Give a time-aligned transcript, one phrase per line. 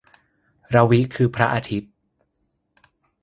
[0.73, 1.91] รวิ คือพระอาทิตย์